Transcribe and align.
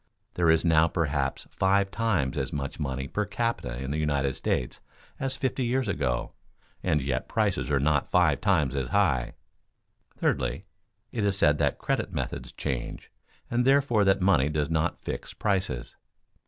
There 0.33 0.49
is 0.49 0.65
now 0.65 0.87
perhaps 0.87 1.45
five 1.51 1.91
times 1.91 2.35
as 2.35 2.51
much 2.51 2.79
money 2.79 3.07
per 3.07 3.23
capita 3.23 3.77
in 3.77 3.91
the 3.91 3.99
United 3.99 4.35
States 4.35 4.79
as 5.19 5.35
fifty 5.35 5.63
years 5.63 5.87
ago 5.87 6.31
and 6.81 7.03
yet 7.03 7.27
prices 7.27 7.69
are 7.69 7.79
not 7.79 8.09
five 8.09 8.41
times 8.41 8.75
as 8.75 8.87
high. 8.87 9.35
Thirdly, 10.17 10.65
it 11.11 11.23
is 11.23 11.37
said 11.37 11.59
that 11.59 11.77
credit 11.77 12.11
methods 12.11 12.51
change, 12.51 13.11
and 13.51 13.63
therefore 13.63 14.03
that 14.05 14.21
money 14.21 14.49
does 14.49 14.71
not 14.71 14.97
fix 14.99 15.35
prices. 15.35 15.95